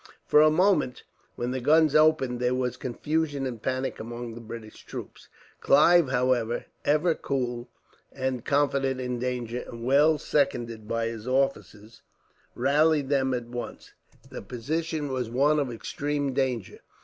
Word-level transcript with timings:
For 0.25 0.41
a 0.41 0.49
moment, 0.49 1.03
when 1.35 1.51
the 1.51 1.61
guns 1.61 1.93
opened, 1.93 2.39
there 2.39 2.55
was 2.55 2.75
confusion 2.75 3.45
and 3.45 3.61
panic 3.61 3.99
among 3.99 4.33
the 4.33 4.41
British 4.41 4.83
troops. 4.83 5.29
Clive, 5.59 6.09
however, 6.09 6.65
ever 6.83 7.13
cool 7.13 7.69
and 8.11 8.43
confident 8.43 8.99
in 8.99 9.19
danger, 9.19 9.59
and 9.69 9.85
well 9.85 10.17
seconded 10.17 10.87
by 10.87 11.05
his 11.05 11.27
officers, 11.27 12.01
rallied 12.55 13.09
them 13.09 13.31
at 13.35 13.45
once. 13.45 13.93
The 14.27 14.41
position 14.41 15.07
was 15.11 15.29
one 15.29 15.59
of 15.59 15.71
extreme 15.71 16.33
danger. 16.33 16.79